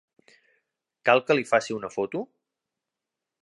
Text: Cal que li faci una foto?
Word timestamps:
Cal 1.09 1.21
que 1.27 1.37
li 1.37 1.45
faci 1.51 1.77
una 1.77 1.93
foto? 1.97 2.23